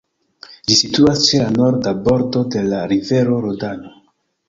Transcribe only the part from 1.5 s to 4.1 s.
norda bordo de la rivero Rodano.